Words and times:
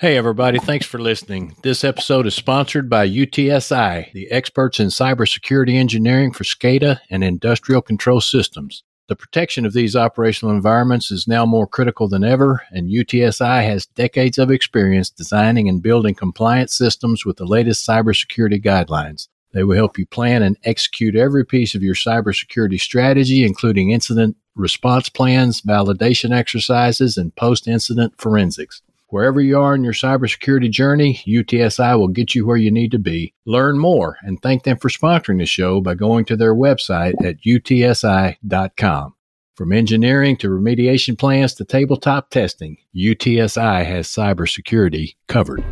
Hey, 0.00 0.16
everybody. 0.16 0.58
Thanks 0.58 0.86
for 0.86 0.98
listening. 0.98 1.56
This 1.62 1.84
episode 1.84 2.26
is 2.26 2.34
sponsored 2.34 2.88
by 2.88 3.06
UTSI, 3.06 4.10
the 4.14 4.30
experts 4.30 4.80
in 4.80 4.86
cybersecurity 4.86 5.74
engineering 5.74 6.32
for 6.32 6.42
SCADA 6.42 7.00
and 7.10 7.22
industrial 7.22 7.82
control 7.82 8.22
systems. 8.22 8.82
The 9.08 9.14
protection 9.14 9.66
of 9.66 9.74
these 9.74 9.94
operational 9.94 10.54
environments 10.54 11.10
is 11.10 11.28
now 11.28 11.44
more 11.44 11.66
critical 11.66 12.08
than 12.08 12.24
ever, 12.24 12.62
and 12.70 12.88
UTSI 12.88 13.62
has 13.64 13.84
decades 13.84 14.38
of 14.38 14.50
experience 14.50 15.10
designing 15.10 15.68
and 15.68 15.82
building 15.82 16.14
compliant 16.14 16.70
systems 16.70 17.26
with 17.26 17.36
the 17.36 17.44
latest 17.44 17.86
cybersecurity 17.86 18.64
guidelines. 18.64 19.28
They 19.52 19.64
will 19.64 19.76
help 19.76 19.98
you 19.98 20.06
plan 20.06 20.42
and 20.42 20.56
execute 20.64 21.14
every 21.14 21.44
piece 21.44 21.74
of 21.74 21.82
your 21.82 21.94
cybersecurity 21.94 22.80
strategy, 22.80 23.44
including 23.44 23.90
incident 23.90 24.38
response 24.54 25.10
plans, 25.10 25.60
validation 25.60 26.34
exercises, 26.34 27.18
and 27.18 27.36
post 27.36 27.68
incident 27.68 28.14
forensics. 28.16 28.80
Wherever 29.10 29.40
you 29.40 29.58
are 29.58 29.74
in 29.74 29.82
your 29.82 29.92
cybersecurity 29.92 30.70
journey, 30.70 31.20
UTSI 31.26 31.98
will 31.98 32.08
get 32.08 32.36
you 32.36 32.46
where 32.46 32.56
you 32.56 32.70
need 32.70 32.92
to 32.92 32.98
be. 32.98 33.34
Learn 33.44 33.76
more 33.76 34.16
and 34.22 34.40
thank 34.40 34.62
them 34.62 34.76
for 34.76 34.88
sponsoring 34.88 35.38
the 35.38 35.46
show 35.46 35.80
by 35.80 35.94
going 35.94 36.24
to 36.26 36.36
their 36.36 36.54
website 36.54 37.14
at 37.24 37.42
utsi.com. 37.42 39.14
From 39.56 39.72
engineering 39.72 40.36
to 40.36 40.48
remediation 40.48 41.18
plans 41.18 41.54
to 41.54 41.64
tabletop 41.64 42.30
testing, 42.30 42.76
UTSI 42.96 43.84
has 43.84 44.06
cybersecurity 44.06 45.16
covered. 45.26 45.64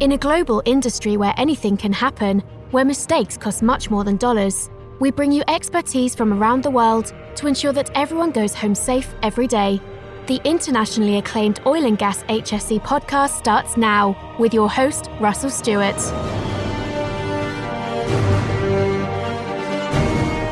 In 0.00 0.10
a 0.10 0.18
global 0.18 0.60
industry 0.64 1.16
where 1.16 1.34
anything 1.36 1.76
can 1.76 1.92
happen, 1.92 2.40
where 2.72 2.84
mistakes 2.84 3.36
cost 3.36 3.62
much 3.62 3.90
more 3.90 4.02
than 4.02 4.16
dollars, 4.16 4.70
we 4.98 5.10
bring 5.10 5.30
you 5.30 5.42
expertise 5.48 6.14
from 6.14 6.32
around 6.32 6.62
the 6.62 6.70
world 6.70 7.12
to 7.36 7.46
ensure 7.46 7.72
that 7.72 7.90
everyone 7.94 8.30
goes 8.30 8.54
home 8.54 8.74
safe 8.74 9.14
every 9.22 9.46
day. 9.46 9.80
The 10.26 10.40
internationally 10.44 11.18
acclaimed 11.18 11.60
Oil 11.66 11.86
and 11.86 11.96
Gas 11.96 12.22
HSE 12.24 12.82
podcast 12.82 13.30
starts 13.30 13.76
now 13.76 14.36
with 14.38 14.52
your 14.52 14.68
host, 14.68 15.08
Russell 15.20 15.50
Stewart. 15.50 15.96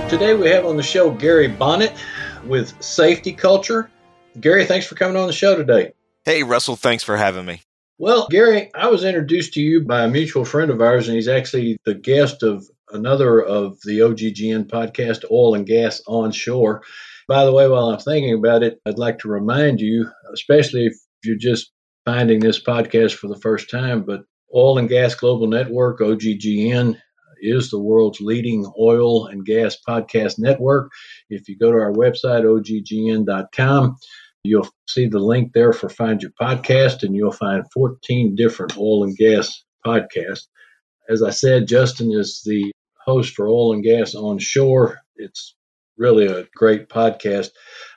Today 0.09 0.35
we 0.35 0.49
have 0.49 0.65
on 0.65 0.77
the 0.77 0.83
show 0.83 1.11
Gary 1.11 1.49
Bonnet 1.49 1.93
with 2.45 2.81
Safety 2.83 3.33
Culture. 3.33 3.91
Gary, 4.41 4.65
thanks 4.65 4.87
for 4.87 4.95
coming 4.95 5.17
on 5.17 5.27
the 5.27 5.33
show 5.33 5.57
today. 5.57 5.93
Hey, 6.25 6.45
Russell, 6.45 6.77
thanks 6.77 7.03
for 7.03 7.17
having 7.17 7.45
me. 7.45 7.63
Well, 7.99 8.29
Gary, 8.31 8.71
I 8.75 8.89
was 8.89 9.05
introduced 9.05 9.55
to 9.55 9.61
you 9.61 9.83
by 9.83 10.05
a 10.05 10.09
mutual 10.09 10.45
friend 10.45 10.71
of 10.71 10.81
ours, 10.81 11.09
and 11.09 11.17
he's 11.17 11.29
actually 11.29 11.79
the 11.85 11.95
guest 11.95 12.43
of 12.43 12.69
another 12.91 13.41
of 13.43 13.79
the 13.85 14.01
OGGN 14.01 14.69
podcast, 14.69 15.25
Oil 15.31 15.55
and 15.55 15.67
Gas 15.67 16.03
Onshore. 16.07 16.83
By 17.29 17.45
the 17.45 17.53
way, 17.53 17.69
while 17.69 17.91
I'm 17.91 17.99
thinking 17.99 18.35
about 18.35 18.63
it, 18.63 18.81
I'd 18.87 18.99
like 18.99 19.19
to 19.21 19.29
remind 19.29 19.81
you, 19.81 20.11
especially 20.33 20.87
if 20.87 20.95
you're 21.25 21.37
just 21.37 21.73
finding 22.05 22.41
this 22.41 22.63
podcast 22.63 23.15
for 23.15 23.29
the 23.29 23.41
first 23.41 23.71
time, 23.71 24.05
but 24.05 24.23
Oil 24.55 24.79
and 24.79 24.89
Gas 24.89 25.15
Global 25.15 25.49
Network, 25.49 26.01
OGGN, 26.01 26.97
is 27.41 27.71
the 27.71 27.81
world's 27.81 28.21
leading 28.21 28.71
oil 28.79 29.27
and 29.27 29.45
gas 29.45 29.77
podcast 29.87 30.39
network. 30.39 30.91
If 31.29 31.49
you 31.49 31.59
go 31.59 31.71
to 31.71 31.79
our 31.79 31.93
website, 31.93 32.45
oggn.com, 32.45 33.97
you'll 34.45 34.69
see 34.89 35.09
the 35.09 35.19
link 35.19 35.53
there 35.53 35.73
for 35.73 35.89
Find 35.89 36.23
Your 36.23 36.33
Podcast, 36.41 37.03
and 37.03 37.15
you'll 37.15 37.33
find 37.33 37.65
14 37.73 38.35
different 38.37 38.79
oil 38.79 39.05
and 39.05 39.17
gas 39.17 39.65
podcasts. 39.85 40.47
As 41.09 41.23
I 41.23 41.31
said, 41.31 41.69
Justin 41.69 42.11
is 42.13 42.43
the 42.45 42.73
host 43.07 43.35
for 43.35 43.49
Oil 43.49 43.73
and 43.73 43.85
Gas 43.85 44.15
on 44.15 44.39
Shore. 44.39 44.99
It's 45.17 45.55
really 45.97 46.27
a 46.27 46.47
great 46.55 46.89
podcast. 46.89 47.51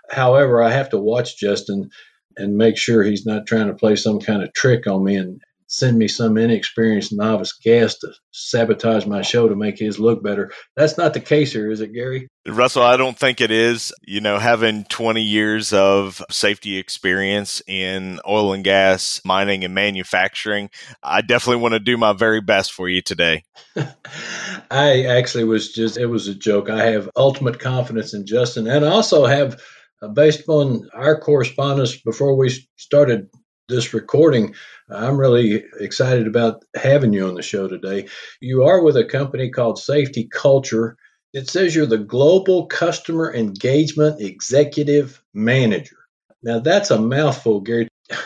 However, 0.09 0.61
I 0.61 0.69
have 0.69 0.89
to 0.89 0.99
watch 0.99 1.38
Justin 1.38 1.89
and 2.38 2.55
make 2.55 2.77
sure 2.77 3.03
he's 3.03 3.25
not 3.25 3.45
trying 3.45 3.67
to 3.67 3.73
play 3.73 3.95
some 3.95 4.19
kind 4.19 4.43
of 4.43 4.53
trick 4.53 4.87
on 4.87 5.03
me 5.03 5.15
and 5.15 5.41
send 5.70 5.98
me 6.00 6.08
some 6.08 6.36
inexperienced 6.36 7.14
novice 7.14 7.53
guest 7.53 8.02
to 8.02 8.12
sabotage 8.31 9.06
my 9.06 9.22
show 9.22 9.48
to 9.48 9.56
make 9.56 9.78
his 9.78 9.99
look 9.99 10.23
better. 10.23 10.52
That's 10.76 10.98
not 10.98 11.14
the 11.14 11.20
case 11.20 11.54
here, 11.54 11.71
is 11.71 11.80
it, 11.80 11.93
Gary? 11.93 12.27
Russell, 12.48 12.82
I 12.82 12.98
don't 12.98 13.17
think 13.17 13.39
it 13.39 13.52
is. 13.52 13.93
You 14.02 14.20
know, 14.20 14.39
having 14.39 14.83
20 14.86 15.21
years 15.21 15.71
of 15.71 16.23
safety 16.32 16.77
experience 16.77 17.61
in 17.67 18.20
oil 18.27 18.54
and 18.54 18.64
gas, 18.64 19.21
mining, 19.23 19.64
and 19.64 19.76
manufacturing, 19.76 20.71
I 21.04 21.21
definitely 21.21 21.61
want 21.61 21.73
to 21.76 21.80
do 21.80 21.98
my 21.98 22.14
very 22.14 22.42
best 22.42 22.73
for 22.73 22.89
you 22.89 23.04
today. 23.04 23.43
I 24.72 25.04
actually 25.04 25.43
was 25.43 25.72
just, 25.72 25.98
it 25.98 26.08
was 26.08 26.27
a 26.27 26.36
joke. 26.36 26.72
I 26.72 26.86
have 26.88 27.11
ultimate 27.16 27.60
confidence 27.60 28.16
in 28.16 28.26
Justin 28.26 28.67
and 28.67 28.83
I 28.83 28.89
also 28.89 29.26
have. 29.26 29.61
Uh, 30.02 30.08
based 30.08 30.48
on 30.48 30.88
our 30.93 31.20
correspondence 31.20 31.99
before 31.99 32.38
we 32.38 32.49
started 32.77 33.27
this 33.69 33.93
recording. 33.93 34.55
I'm 34.89 35.17
really 35.17 35.63
excited 35.80 36.27
about 36.27 36.65
having 36.75 37.13
you 37.13 37.27
on 37.27 37.35
the 37.35 37.41
show 37.41 37.67
today. 37.67 38.07
You 38.41 38.63
are 38.63 38.83
with 38.83 38.97
a 38.97 39.05
company 39.05 39.49
called 39.49 39.80
Safety 39.80 40.27
Culture. 40.27 40.97
It 41.33 41.47
says 41.47 41.75
you're 41.75 41.85
the 41.85 41.99
Global 41.99 42.65
Customer 42.65 43.33
Engagement 43.33 44.19
Executive 44.19 45.23
Manager. 45.33 45.95
Now, 46.41 46.59
that's 46.59 46.91
a 46.91 46.99
mouthful, 46.99 47.61
Gary. 47.61 47.87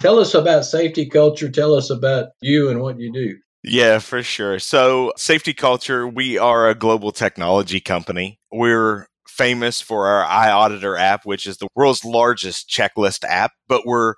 Tell 0.00 0.18
us 0.18 0.34
about 0.34 0.64
Safety 0.64 1.08
Culture. 1.08 1.50
Tell 1.50 1.74
us 1.74 1.90
about 1.90 2.28
you 2.40 2.70
and 2.70 2.80
what 2.80 2.98
you 2.98 3.12
do. 3.12 3.36
Yeah, 3.64 3.98
for 3.98 4.22
sure. 4.22 4.60
So, 4.60 5.12
Safety 5.16 5.52
Culture, 5.52 6.06
we 6.06 6.38
are 6.38 6.68
a 6.68 6.74
global 6.74 7.10
technology 7.10 7.80
company. 7.80 8.38
We're 8.52 9.08
famous 9.26 9.80
for 9.80 10.06
our 10.06 10.24
iAuditor 10.24 10.98
app, 10.98 11.26
which 11.26 11.46
is 11.46 11.56
the 11.58 11.68
world's 11.74 12.04
largest 12.04 12.70
checklist 12.70 13.24
app, 13.24 13.52
but 13.66 13.84
we're 13.84 14.14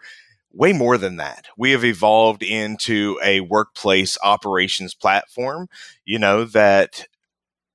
way 0.53 0.73
more 0.73 0.99
than 0.99 1.17
that. 1.17 1.47
We 1.57 1.73
have 1.73 1.85
evolved 1.85 2.43
into 2.43 3.19
a 3.23 3.41
workplace 3.41 4.17
operations 4.23 4.95
platform, 4.95 5.69
you 6.05 6.19
know, 6.19 6.45
that 6.45 7.07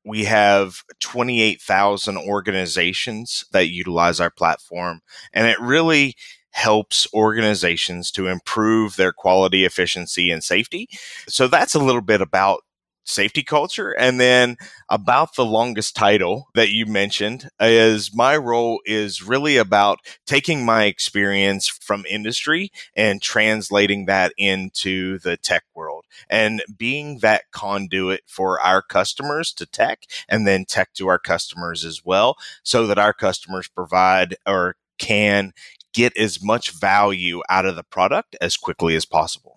we 0.06 0.26
have 0.26 0.84
28,000 1.00 2.18
organizations 2.18 3.46
that 3.52 3.70
utilize 3.70 4.20
our 4.20 4.32
platform. 4.32 5.02
And 5.32 5.48
it 5.48 5.60
really 5.60 6.16
helps 6.52 7.08
organizations 7.14 8.12
to 8.12 8.28
improve 8.28 8.96
their 8.96 9.12
quality, 9.12 9.66
efficiency, 9.66 10.30
and 10.30 10.44
safety. 10.44 10.88
So 11.28 11.48
that's 11.48 11.74
a 11.74 11.80
little 11.80 12.02
bit 12.02 12.22
about 12.22 12.62
safety 13.04 13.44
culture. 13.44 13.92
And 13.92 14.20
then 14.20 14.58
about 14.90 15.36
the 15.36 15.46
longest 15.46 15.96
title 15.96 16.48
that 16.56 16.72
you 16.72 16.86
mentioned 16.86 17.50
is 17.60 18.14
my 18.14 18.38
role 18.38 18.80
is 18.86 19.22
really 19.22 19.58
about 19.58 20.00
taking 20.26 20.66
my 20.66 20.86
experience 20.86 21.68
from 21.68 22.06
industry 22.10 22.72
and 22.96 23.22
translating 23.22 24.06
that 24.06 24.34
into 24.38 25.20
the 25.20 25.38
tech 25.38 25.64
world 25.76 26.06
and 26.30 26.64
being 26.78 27.20
that 27.20 27.44
conduit 27.52 28.22
for 28.28 28.60
our 28.62 28.82
customers 28.82 29.52
to 29.54 29.66
tech 29.66 30.04
and 30.30 30.48
then 30.48 30.66
tech 30.66 30.94
to 30.94 31.08
our 31.08 31.20
customers 31.20 31.84
as 31.86 32.04
well 32.06 32.36
so 32.64 32.88
that 32.88 33.00
our 33.00 33.14
customers 33.14 33.68
provide 33.68 34.36
or 34.46 34.76
can 34.98 35.54
get 35.94 36.16
as 36.18 36.42
much 36.42 36.72
value 36.72 37.42
out 37.50 37.66
of 37.66 37.76
the 37.76 37.84
product 37.84 38.36
as 38.42 38.58
quickly 38.58 38.96
as 38.96 39.06
possible. 39.06 39.53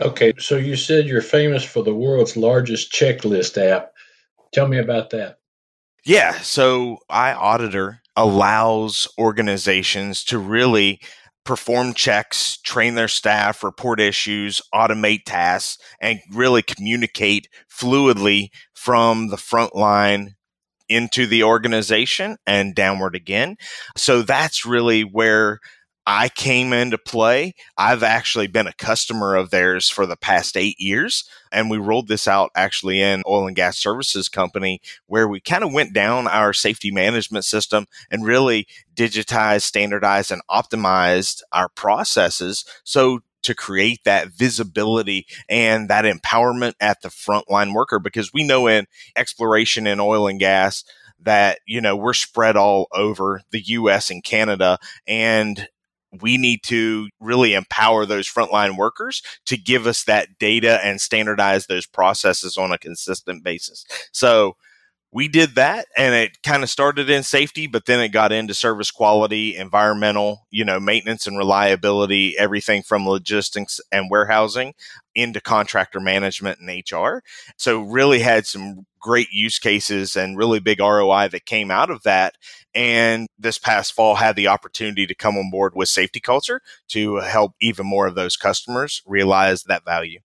Okay, 0.00 0.32
so 0.38 0.56
you 0.56 0.76
said 0.76 1.06
you're 1.06 1.20
famous 1.20 1.64
for 1.64 1.82
the 1.82 1.94
world's 1.94 2.36
largest 2.36 2.92
checklist 2.92 3.58
app. 3.58 3.92
Tell 4.52 4.68
me 4.68 4.78
about 4.78 5.10
that. 5.10 5.38
Yeah, 6.04 6.38
so 6.40 6.98
iAuditor 7.10 7.98
allows 8.16 9.08
organizations 9.18 10.24
to 10.24 10.38
really 10.38 11.00
perform 11.44 11.94
checks, 11.94 12.58
train 12.58 12.94
their 12.94 13.08
staff, 13.08 13.64
report 13.64 14.00
issues, 14.00 14.60
automate 14.74 15.24
tasks, 15.24 15.82
and 16.00 16.20
really 16.32 16.62
communicate 16.62 17.48
fluidly 17.70 18.50
from 18.74 19.28
the 19.28 19.36
front 19.36 19.74
line 19.74 20.34
into 20.88 21.26
the 21.26 21.42
organization 21.42 22.36
and 22.46 22.74
downward 22.74 23.14
again. 23.14 23.56
So 23.96 24.22
that's 24.22 24.64
really 24.64 25.02
where 25.02 25.58
I 26.10 26.30
came 26.30 26.72
into 26.72 26.96
play. 26.96 27.54
I've 27.76 28.02
actually 28.02 28.46
been 28.46 28.66
a 28.66 28.72
customer 28.72 29.36
of 29.36 29.50
theirs 29.50 29.90
for 29.90 30.06
the 30.06 30.16
past 30.16 30.56
eight 30.56 30.80
years. 30.80 31.28
And 31.52 31.68
we 31.68 31.76
rolled 31.76 32.08
this 32.08 32.26
out 32.26 32.50
actually 32.54 33.02
in 33.02 33.22
oil 33.28 33.46
and 33.46 33.54
gas 33.54 33.76
services 33.76 34.30
company 34.30 34.80
where 35.06 35.28
we 35.28 35.38
kind 35.38 35.62
of 35.62 35.70
went 35.74 35.92
down 35.92 36.26
our 36.26 36.54
safety 36.54 36.90
management 36.90 37.44
system 37.44 37.84
and 38.10 38.24
really 38.24 38.66
digitized, 38.94 39.62
standardized, 39.62 40.32
and 40.32 40.40
optimized 40.50 41.42
our 41.52 41.68
processes. 41.68 42.64
So 42.84 43.20
to 43.42 43.54
create 43.54 44.00
that 44.04 44.28
visibility 44.28 45.26
and 45.46 45.90
that 45.90 46.06
empowerment 46.06 46.72
at 46.80 47.02
the 47.02 47.10
frontline 47.10 47.74
worker, 47.74 47.98
because 47.98 48.32
we 48.32 48.44
know 48.44 48.66
in 48.66 48.86
exploration 49.14 49.86
in 49.86 50.00
oil 50.00 50.26
and 50.26 50.40
gas, 50.40 50.84
that 51.20 51.58
you 51.66 51.80
know 51.80 51.96
we're 51.96 52.14
spread 52.14 52.56
all 52.56 52.86
over 52.92 53.42
the 53.50 53.60
US 53.60 54.08
and 54.08 54.22
Canada 54.22 54.78
and 55.06 55.68
we 56.20 56.38
need 56.38 56.62
to 56.64 57.08
really 57.20 57.54
empower 57.54 58.06
those 58.06 58.28
frontline 58.28 58.76
workers 58.76 59.22
to 59.46 59.56
give 59.56 59.86
us 59.86 60.04
that 60.04 60.38
data 60.38 60.84
and 60.84 61.00
standardize 61.00 61.66
those 61.66 61.86
processes 61.86 62.56
on 62.56 62.72
a 62.72 62.78
consistent 62.78 63.44
basis. 63.44 63.84
So 64.12 64.56
we 65.10 65.26
did 65.28 65.54
that 65.54 65.86
and 65.96 66.14
it 66.14 66.42
kind 66.42 66.62
of 66.62 66.68
started 66.68 67.08
in 67.08 67.22
safety 67.22 67.66
but 67.66 67.86
then 67.86 68.00
it 68.00 68.10
got 68.10 68.32
into 68.32 68.52
service 68.52 68.90
quality 68.90 69.56
environmental 69.56 70.46
you 70.50 70.64
know 70.64 70.78
maintenance 70.78 71.26
and 71.26 71.38
reliability 71.38 72.36
everything 72.38 72.82
from 72.82 73.08
logistics 73.08 73.80
and 73.90 74.10
warehousing 74.10 74.74
into 75.14 75.40
contractor 75.40 76.00
management 76.00 76.58
and 76.60 76.82
hr 76.92 77.22
so 77.56 77.80
really 77.80 78.20
had 78.20 78.46
some 78.46 78.86
great 79.00 79.28
use 79.30 79.58
cases 79.58 80.16
and 80.16 80.36
really 80.36 80.60
big 80.60 80.80
roi 80.80 81.28
that 81.28 81.46
came 81.46 81.70
out 81.70 81.90
of 81.90 82.02
that 82.02 82.34
and 82.78 83.26
this 83.36 83.58
past 83.58 83.92
fall 83.92 84.14
had 84.14 84.36
the 84.36 84.46
opportunity 84.46 85.04
to 85.04 85.14
come 85.14 85.36
on 85.36 85.50
board 85.50 85.72
with 85.74 85.88
safety 85.88 86.20
culture 86.20 86.60
to 86.86 87.16
help 87.16 87.52
even 87.60 87.84
more 87.84 88.06
of 88.06 88.14
those 88.14 88.36
customers 88.36 89.02
realize 89.04 89.64
that 89.64 89.84
value 89.84 90.20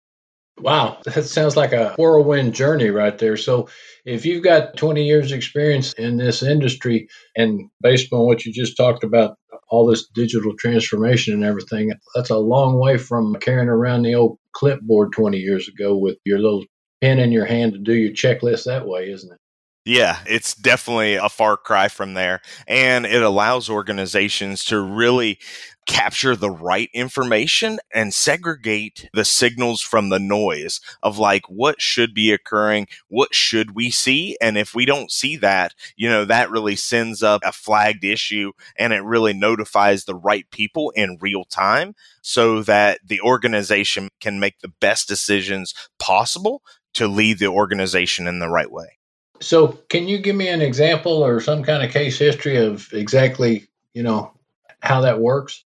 Wow, 0.61 0.99
that 1.05 1.25
sounds 1.25 1.57
like 1.57 1.73
a 1.73 1.95
whirlwind 1.97 2.53
journey 2.53 2.91
right 2.91 3.17
there. 3.17 3.37
So, 3.37 3.69
if 4.05 4.27
you've 4.27 4.43
got 4.43 4.77
20 4.77 5.05
years 5.05 5.31
experience 5.31 5.93
in 5.93 6.17
this 6.17 6.43
industry 6.43 7.09
and 7.37 7.71
based 7.81 8.13
on 8.13 8.27
what 8.27 8.45
you 8.45 8.53
just 8.53 8.77
talked 8.77 9.05
about 9.05 9.37
all 9.69 9.87
this 9.87 10.09
digital 10.09 10.57
transformation 10.59 11.35
and 11.35 11.45
everything 11.45 11.93
that's 12.15 12.31
a 12.31 12.37
long 12.37 12.81
way 12.81 12.97
from 12.97 13.37
carrying 13.37 13.69
around 13.69 14.03
the 14.03 14.15
old 14.15 14.39
clipboard 14.53 15.13
20 15.13 15.39
years 15.39 15.69
ago 15.69 15.97
with 15.97 16.17
your 16.25 16.39
little 16.39 16.65
pen 17.01 17.19
in 17.19 17.31
your 17.31 17.45
hand 17.45 17.75
to 17.75 17.79
do 17.79 17.93
your 17.93 18.13
checklist 18.13 18.65
that 18.65 18.87
way 18.87 19.11
isn't 19.11 19.33
it 19.33 19.39
yeah, 19.89 20.19
it's 20.27 20.55
definitely 20.55 21.15
a 21.15 21.31
far 21.31 21.57
cry 21.57 21.89
from 21.89 22.13
there. 22.13 22.43
And 22.67 23.07
it 23.07 23.23
allows 23.23 23.71
organizations 23.71 24.63
to 24.67 24.79
really 24.79 25.39
capture 25.87 26.37
the 26.37 26.51
right 26.51 26.91
information 26.93 27.79
and 27.95 28.13
segregate 28.13 29.09
the 29.15 29.25
signals 29.25 29.81
from 29.81 30.11
the 30.11 30.19
noise 30.19 30.83
of 31.03 31.17
like 31.17 31.49
what 31.49 31.81
should 31.81 32.13
be 32.13 32.33
occurring, 32.33 32.87
what 33.09 33.35
should 33.35 33.75
we 33.75 33.91
see. 33.91 34.37
And 34.43 34.59
if 34.59 34.75
we 34.75 34.85
don't 34.85 35.11
see 35.11 35.37
that, 35.37 35.75
you 35.97 36.07
know, 36.07 36.27
that 36.27 36.51
really 36.51 36.77
sends 36.77 37.23
up 37.23 37.41
a 37.43 37.51
flagged 37.51 38.05
issue 38.05 38.53
and 38.79 38.93
it 38.93 39.03
really 39.03 39.33
notifies 39.33 40.05
the 40.05 40.15
right 40.15 40.45
people 40.51 40.93
in 40.97 41.17
real 41.23 41.45
time 41.45 41.95
so 42.21 42.63
that 42.65 43.01
the 43.03 43.23
organization 43.23 44.11
can 44.21 44.39
make 44.39 44.59
the 44.59 44.73
best 44.83 45.09
decisions 45.09 45.73
possible 45.99 46.61
to 46.93 47.09
lead 47.09 47.39
the 47.39 47.47
organization 47.47 48.27
in 48.27 48.39
the 48.39 48.51
right 48.51 48.71
way. 48.71 48.98
So, 49.41 49.69
can 49.89 50.09
you 50.09 50.19
give 50.19 50.37
me 50.37 50.49
an 50.49 50.63
example 50.63 51.25
or 51.25 51.41
some 51.41 51.63
kind 51.63 51.83
of 51.83 51.93
case 51.93 52.19
history 52.19 52.57
of 52.57 52.89
exactly, 52.93 53.69
you 53.95 54.03
know, 54.03 54.33
how 54.81 55.01
that 55.03 55.21
works? 55.21 55.65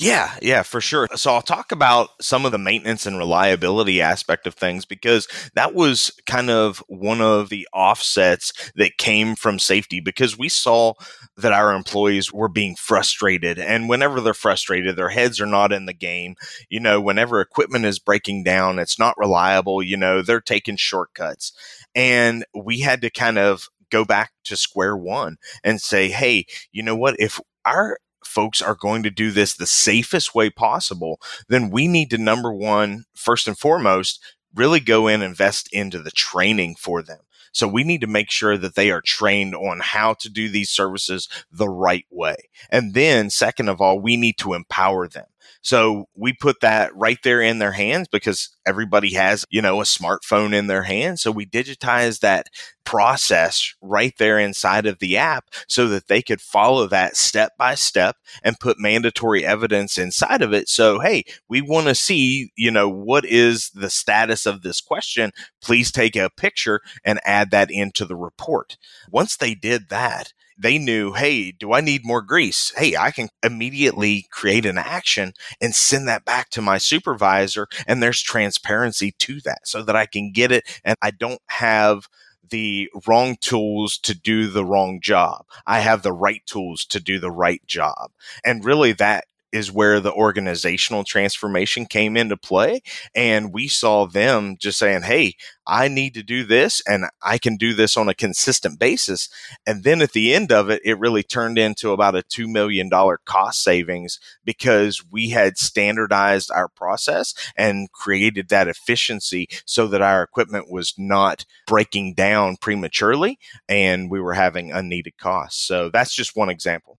Yeah, 0.00 0.30
yeah, 0.40 0.62
for 0.62 0.80
sure. 0.80 1.08
So 1.14 1.34
I'll 1.34 1.42
talk 1.42 1.72
about 1.72 2.08
some 2.22 2.46
of 2.46 2.52
the 2.52 2.58
maintenance 2.58 3.04
and 3.04 3.18
reliability 3.18 4.00
aspect 4.00 4.46
of 4.46 4.54
things 4.54 4.86
because 4.86 5.28
that 5.54 5.74
was 5.74 6.10
kind 6.24 6.48
of 6.48 6.82
one 6.88 7.20
of 7.20 7.50
the 7.50 7.68
offsets 7.74 8.72
that 8.76 8.96
came 8.96 9.36
from 9.36 9.58
safety 9.58 10.00
because 10.00 10.38
we 10.38 10.48
saw 10.48 10.94
that 11.36 11.52
our 11.52 11.74
employees 11.74 12.32
were 12.32 12.48
being 12.48 12.76
frustrated. 12.76 13.58
And 13.58 13.90
whenever 13.90 14.22
they're 14.22 14.32
frustrated, 14.32 14.96
their 14.96 15.10
heads 15.10 15.38
are 15.38 15.44
not 15.44 15.70
in 15.70 15.84
the 15.84 15.92
game. 15.92 16.34
You 16.70 16.80
know, 16.80 16.98
whenever 16.98 17.42
equipment 17.42 17.84
is 17.84 17.98
breaking 17.98 18.42
down, 18.42 18.78
it's 18.78 18.98
not 18.98 19.18
reliable, 19.18 19.82
you 19.82 19.98
know, 19.98 20.22
they're 20.22 20.40
taking 20.40 20.76
shortcuts. 20.76 21.52
And 21.94 22.44
we 22.54 22.80
had 22.80 23.00
to 23.02 23.10
kind 23.10 23.38
of 23.38 23.68
go 23.90 24.04
back 24.04 24.32
to 24.44 24.56
square 24.56 24.96
one 24.96 25.36
and 25.64 25.80
say, 25.80 26.08
hey, 26.08 26.46
you 26.72 26.82
know 26.82 26.96
what? 26.96 27.16
If 27.18 27.40
our 27.64 27.98
folks 28.24 28.62
are 28.62 28.76
going 28.76 29.02
to 29.02 29.10
do 29.10 29.30
this 29.30 29.54
the 29.54 29.66
safest 29.66 30.34
way 30.34 30.50
possible, 30.50 31.20
then 31.48 31.70
we 31.70 31.88
need 31.88 32.10
to 32.10 32.18
number 32.18 32.52
one, 32.52 33.04
first 33.14 33.48
and 33.48 33.58
foremost, 33.58 34.22
really 34.54 34.80
go 34.80 35.08
in 35.08 35.14
and 35.22 35.30
invest 35.30 35.68
into 35.72 35.98
the 35.98 36.10
training 36.10 36.76
for 36.76 37.02
them. 37.02 37.20
So 37.52 37.66
we 37.66 37.82
need 37.82 38.00
to 38.02 38.06
make 38.06 38.30
sure 38.30 38.56
that 38.56 38.76
they 38.76 38.90
are 38.90 39.00
trained 39.00 39.54
on 39.56 39.80
how 39.80 40.14
to 40.14 40.28
do 40.28 40.48
these 40.48 40.70
services 40.70 41.28
the 41.50 41.68
right 41.68 42.06
way. 42.10 42.36
And 42.70 42.94
then 42.94 43.30
second 43.30 43.68
of 43.68 43.80
all, 43.80 43.98
we 43.98 44.16
need 44.16 44.38
to 44.38 44.54
empower 44.54 45.08
them. 45.08 45.26
So 45.62 46.06
we 46.14 46.32
put 46.32 46.60
that 46.60 46.94
right 46.96 47.18
there 47.22 47.40
in 47.40 47.58
their 47.58 47.72
hands 47.72 48.08
because 48.10 48.48
everybody 48.66 49.14
has, 49.14 49.44
you 49.50 49.60
know, 49.60 49.80
a 49.80 49.84
smartphone 49.84 50.54
in 50.54 50.66
their 50.66 50.84
hand. 50.84 51.20
So 51.20 51.30
we 51.30 51.46
digitize 51.46 52.20
that 52.20 52.46
process 52.84 53.74
right 53.80 54.14
there 54.18 54.38
inside 54.38 54.86
of 54.86 54.98
the 54.98 55.16
app 55.16 55.44
so 55.68 55.86
that 55.88 56.08
they 56.08 56.22
could 56.22 56.40
follow 56.40 56.86
that 56.86 57.16
step 57.16 57.52
by 57.58 57.74
step 57.74 58.16
and 58.42 58.58
put 58.58 58.80
mandatory 58.80 59.44
evidence 59.44 59.98
inside 59.98 60.42
of 60.42 60.52
it. 60.52 60.68
So, 60.68 60.98
hey, 60.98 61.24
we 61.48 61.60
want 61.60 61.86
to 61.88 61.94
see, 61.94 62.50
you 62.56 62.70
know, 62.70 62.88
what 62.88 63.24
is 63.24 63.70
the 63.70 63.90
status 63.90 64.46
of 64.46 64.62
this 64.62 64.80
question? 64.80 65.30
Please 65.60 65.92
take 65.92 66.16
a 66.16 66.30
picture 66.30 66.80
and 67.04 67.20
add 67.24 67.50
that 67.50 67.70
into 67.70 68.04
the 68.04 68.16
report. 68.16 68.76
Once 69.10 69.36
they 69.36 69.54
did 69.54 69.88
that, 69.90 70.32
they 70.60 70.76
knew, 70.78 71.14
hey, 71.14 71.52
do 71.52 71.72
I 71.72 71.80
need 71.80 72.04
more 72.04 72.20
grease? 72.20 72.72
Hey, 72.76 72.94
I 72.96 73.10
can 73.10 73.30
immediately 73.42 74.26
create 74.30 74.66
an 74.66 74.76
action 74.76 75.32
and 75.60 75.74
send 75.74 76.06
that 76.06 76.26
back 76.26 76.50
to 76.50 76.62
my 76.62 76.76
supervisor. 76.76 77.66
And 77.86 78.02
there's 78.02 78.20
transparency 78.20 79.12
to 79.12 79.40
that 79.42 79.66
so 79.66 79.82
that 79.82 79.96
I 79.96 80.04
can 80.04 80.32
get 80.32 80.52
it 80.52 80.64
and 80.84 80.96
I 81.00 81.12
don't 81.12 81.40
have 81.48 82.08
the 82.50 82.90
wrong 83.06 83.36
tools 83.40 83.96
to 83.98 84.14
do 84.14 84.48
the 84.48 84.64
wrong 84.64 85.00
job. 85.00 85.46
I 85.66 85.80
have 85.80 86.02
the 86.02 86.12
right 86.12 86.42
tools 86.46 86.84
to 86.86 87.00
do 87.00 87.18
the 87.18 87.30
right 87.30 87.64
job. 87.66 88.10
And 88.44 88.64
really 88.64 88.92
that 88.92 89.24
is 89.52 89.72
where 89.72 90.00
the 90.00 90.12
organizational 90.12 91.04
transformation 91.04 91.86
came 91.86 92.16
into 92.16 92.36
play. 92.36 92.82
And 93.14 93.52
we 93.52 93.68
saw 93.68 94.06
them 94.06 94.56
just 94.58 94.78
saying, 94.78 95.02
Hey, 95.02 95.34
I 95.66 95.88
need 95.88 96.14
to 96.14 96.22
do 96.22 96.44
this 96.44 96.82
and 96.86 97.04
I 97.22 97.38
can 97.38 97.56
do 97.56 97.74
this 97.74 97.96
on 97.96 98.08
a 98.08 98.14
consistent 98.14 98.78
basis. 98.78 99.28
And 99.66 99.84
then 99.84 100.02
at 100.02 100.12
the 100.12 100.34
end 100.34 100.50
of 100.50 100.68
it, 100.68 100.82
it 100.84 100.98
really 100.98 101.22
turned 101.22 101.58
into 101.58 101.92
about 101.92 102.16
a 102.16 102.22
$2 102.22 102.48
million 102.48 102.90
cost 103.24 103.62
savings 103.62 104.18
because 104.44 105.04
we 105.10 105.30
had 105.30 105.58
standardized 105.58 106.50
our 106.50 106.68
process 106.68 107.34
and 107.56 107.90
created 107.92 108.48
that 108.48 108.68
efficiency 108.68 109.48
so 109.64 109.86
that 109.86 110.02
our 110.02 110.22
equipment 110.22 110.70
was 110.70 110.94
not 110.98 111.44
breaking 111.66 112.14
down 112.14 112.56
prematurely 112.56 113.38
and 113.68 114.10
we 114.10 114.20
were 114.20 114.34
having 114.34 114.72
unneeded 114.72 115.16
costs. 115.18 115.64
So 115.64 115.88
that's 115.88 116.14
just 116.14 116.36
one 116.36 116.50
example. 116.50 116.98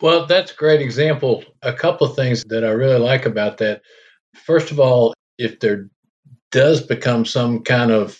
Well, 0.00 0.26
that's 0.26 0.52
a 0.52 0.56
great 0.56 0.80
example. 0.80 1.44
A 1.62 1.72
couple 1.72 2.06
of 2.06 2.14
things 2.16 2.44
that 2.44 2.64
I 2.64 2.70
really 2.70 2.98
like 2.98 3.26
about 3.26 3.58
that. 3.58 3.82
First 4.34 4.70
of 4.70 4.78
all, 4.78 5.14
if 5.38 5.58
there 5.60 5.88
does 6.52 6.82
become 6.82 7.24
some 7.24 7.62
kind 7.62 7.90
of 7.90 8.18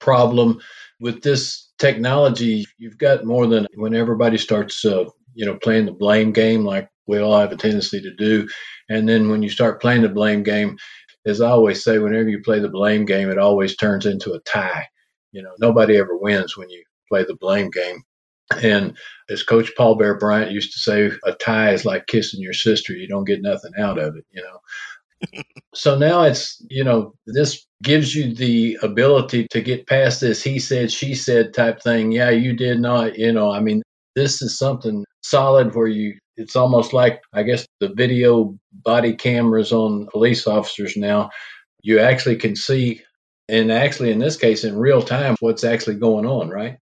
problem 0.00 0.60
with 1.00 1.22
this 1.22 1.70
technology, 1.78 2.66
you've 2.78 2.98
got 2.98 3.24
more 3.24 3.46
than 3.46 3.66
when 3.74 3.94
everybody 3.94 4.38
starts, 4.38 4.84
uh, 4.84 5.04
you 5.34 5.46
know, 5.46 5.56
playing 5.56 5.86
the 5.86 5.92
blame 5.92 6.32
game 6.32 6.64
like 6.64 6.88
we 7.06 7.18
all 7.18 7.38
have 7.38 7.52
a 7.52 7.56
tendency 7.56 8.00
to 8.02 8.14
do. 8.14 8.48
And 8.88 9.08
then 9.08 9.30
when 9.30 9.42
you 9.42 9.48
start 9.48 9.80
playing 9.80 10.02
the 10.02 10.08
blame 10.08 10.42
game, 10.42 10.76
as 11.26 11.40
I 11.40 11.50
always 11.50 11.82
say, 11.82 11.98
whenever 11.98 12.28
you 12.28 12.42
play 12.42 12.60
the 12.60 12.68
blame 12.68 13.04
game, 13.04 13.30
it 13.30 13.38
always 13.38 13.76
turns 13.76 14.06
into 14.06 14.32
a 14.34 14.40
tie. 14.40 14.86
You 15.32 15.42
know, 15.42 15.52
nobody 15.58 15.96
ever 15.96 16.16
wins 16.16 16.56
when 16.56 16.70
you 16.70 16.82
play 17.08 17.24
the 17.24 17.36
blame 17.36 17.70
game. 17.70 18.02
And 18.62 18.96
as 19.28 19.42
Coach 19.42 19.72
Paul 19.76 19.96
Bear 19.96 20.16
Bryant 20.16 20.52
used 20.52 20.72
to 20.72 20.78
say, 20.78 21.10
a 21.24 21.32
tie 21.32 21.72
is 21.72 21.84
like 21.84 22.06
kissing 22.06 22.40
your 22.40 22.54
sister. 22.54 22.92
You 22.92 23.06
don't 23.06 23.24
get 23.26 23.42
nothing 23.42 23.72
out 23.78 23.98
of 23.98 24.16
it, 24.16 24.24
you 24.30 24.42
know. 24.42 25.42
so 25.74 25.98
now 25.98 26.22
it's, 26.22 26.64
you 26.70 26.84
know, 26.84 27.14
this 27.26 27.66
gives 27.82 28.14
you 28.14 28.34
the 28.34 28.78
ability 28.82 29.46
to 29.50 29.60
get 29.60 29.86
past 29.86 30.20
this 30.20 30.42
he 30.42 30.58
said, 30.58 30.90
she 30.90 31.14
said 31.14 31.52
type 31.52 31.82
thing. 31.82 32.12
Yeah, 32.12 32.30
you 32.30 32.54
did 32.54 32.80
not, 32.80 33.18
you 33.18 33.32
know, 33.32 33.50
I 33.50 33.60
mean, 33.60 33.82
this 34.14 34.40
is 34.42 34.58
something 34.58 35.04
solid 35.22 35.74
where 35.74 35.86
you, 35.86 36.18
it's 36.36 36.56
almost 36.56 36.92
like, 36.92 37.20
I 37.32 37.42
guess, 37.42 37.66
the 37.80 37.92
video 37.94 38.56
body 38.72 39.14
cameras 39.14 39.72
on 39.72 40.06
police 40.10 40.46
officers 40.46 40.96
now. 40.96 41.30
You 41.82 42.00
actually 42.00 42.36
can 42.36 42.56
see, 42.56 43.02
and 43.48 43.70
actually 43.70 44.12
in 44.12 44.18
this 44.18 44.36
case, 44.36 44.64
in 44.64 44.76
real 44.76 45.02
time, 45.02 45.36
what's 45.40 45.64
actually 45.64 45.96
going 45.96 46.26
on, 46.26 46.48
right? 46.48 46.78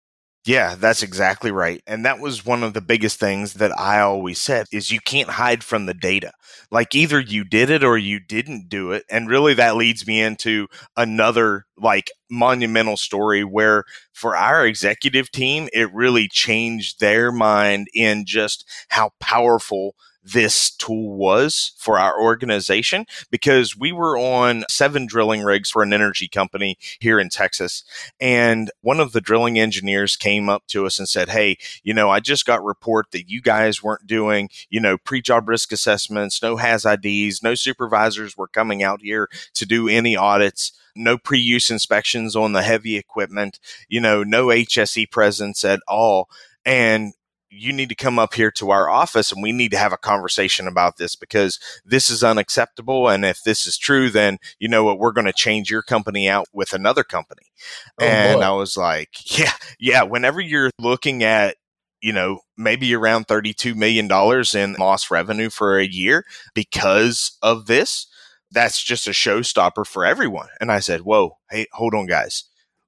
Yeah, 0.46 0.74
that's 0.74 1.02
exactly 1.02 1.50
right. 1.50 1.82
And 1.86 2.04
that 2.04 2.18
was 2.20 2.44
one 2.44 2.62
of 2.62 2.74
the 2.74 2.82
biggest 2.82 3.18
things 3.18 3.54
that 3.54 3.72
I 3.78 4.00
always 4.00 4.38
said 4.38 4.66
is 4.70 4.90
you 4.90 5.00
can't 5.00 5.30
hide 5.30 5.64
from 5.64 5.86
the 5.86 5.94
data. 5.94 6.32
Like 6.70 6.94
either 6.94 7.18
you 7.18 7.44
did 7.44 7.70
it 7.70 7.82
or 7.82 7.96
you 7.96 8.20
didn't 8.20 8.68
do 8.68 8.92
it. 8.92 9.04
And 9.10 9.26
really 9.28 9.54
that 9.54 9.76
leads 9.76 10.06
me 10.06 10.20
into 10.20 10.66
another 10.98 11.64
like 11.78 12.10
monumental 12.30 12.98
story 12.98 13.42
where 13.42 13.84
for 14.12 14.36
our 14.36 14.66
executive 14.66 15.30
team 15.30 15.68
it 15.72 15.92
really 15.94 16.28
changed 16.28 17.00
their 17.00 17.32
mind 17.32 17.88
in 17.94 18.26
just 18.26 18.68
how 18.88 19.12
powerful 19.20 19.94
this 20.24 20.70
tool 20.70 21.14
was 21.16 21.72
for 21.76 21.98
our 21.98 22.18
organization 22.20 23.04
because 23.30 23.76
we 23.76 23.92
were 23.92 24.16
on 24.16 24.64
seven 24.68 25.06
drilling 25.06 25.42
rigs 25.42 25.70
for 25.70 25.82
an 25.82 25.92
energy 25.92 26.28
company 26.28 26.78
here 26.98 27.20
in 27.20 27.28
Texas. 27.28 27.84
And 28.20 28.70
one 28.80 29.00
of 29.00 29.12
the 29.12 29.20
drilling 29.20 29.58
engineers 29.58 30.16
came 30.16 30.48
up 30.48 30.66
to 30.68 30.86
us 30.86 30.98
and 30.98 31.08
said, 31.08 31.28
Hey, 31.28 31.58
you 31.82 31.92
know, 31.92 32.10
I 32.10 32.20
just 32.20 32.46
got 32.46 32.64
report 32.64 33.10
that 33.12 33.28
you 33.28 33.42
guys 33.42 33.82
weren't 33.82 34.06
doing, 34.06 34.48
you 34.70 34.80
know, 34.80 34.96
pre 34.96 35.20
job 35.20 35.48
risk 35.48 35.72
assessments, 35.72 36.42
no 36.42 36.56
HAZ 36.56 36.86
IDs, 36.86 37.42
no 37.42 37.54
supervisors 37.54 38.36
were 38.36 38.48
coming 38.48 38.82
out 38.82 39.02
here 39.02 39.28
to 39.54 39.66
do 39.66 39.88
any 39.88 40.16
audits 40.16 40.72
no 40.96 41.18
pre-use 41.18 41.70
inspections 41.70 42.36
on 42.36 42.52
the 42.52 42.62
heavy 42.62 42.96
equipment, 42.96 43.58
you 43.88 44.00
know, 44.00 44.22
no 44.22 44.46
HSE 44.46 45.10
presence 45.10 45.64
at 45.64 45.80
all. 45.88 46.28
And 46.64 47.14
you 47.56 47.72
need 47.72 47.88
to 47.88 47.94
come 47.94 48.18
up 48.18 48.34
here 48.34 48.50
to 48.50 48.70
our 48.70 48.88
office 48.88 49.30
and 49.32 49.42
we 49.42 49.52
need 49.52 49.70
to 49.70 49.78
have 49.78 49.92
a 49.92 49.98
conversation 49.98 50.66
about 50.66 50.96
this 50.96 51.16
because 51.16 51.58
this 51.84 52.10
is 52.10 52.24
unacceptable. 52.24 53.08
And 53.08 53.24
if 53.24 53.42
this 53.42 53.66
is 53.66 53.78
true, 53.78 54.10
then 54.10 54.38
you 54.58 54.68
know 54.68 54.84
what? 54.84 54.98
We're 54.98 55.12
going 55.12 55.26
to 55.26 55.32
change 55.32 55.70
your 55.70 55.82
company 55.82 56.28
out 56.28 56.46
with 56.52 56.72
another 56.72 57.04
company. 57.04 57.52
Oh, 58.00 58.04
and 58.04 58.40
boy. 58.40 58.46
I 58.46 58.50
was 58.50 58.76
like, 58.76 59.10
yeah, 59.38 59.52
yeah. 59.78 60.02
Whenever 60.02 60.40
you're 60.40 60.70
looking 60.80 61.22
at, 61.22 61.56
you 62.02 62.12
know, 62.12 62.40
maybe 62.58 62.94
around 62.94 63.28
$32 63.28 63.74
million 63.74 64.10
in 64.54 64.76
lost 64.78 65.10
revenue 65.10 65.48
for 65.48 65.78
a 65.78 65.86
year 65.86 66.26
because 66.54 67.38
of 67.42 67.66
this, 67.66 68.06
that's 68.50 68.82
just 68.82 69.06
a 69.06 69.12
showstopper 69.12 69.86
for 69.86 70.04
everyone. 70.04 70.48
And 70.60 70.70
I 70.70 70.80
said, 70.80 71.00
whoa, 71.00 71.38
hey, 71.50 71.66
hold 71.72 71.94
on, 71.94 72.06
guys 72.06 72.44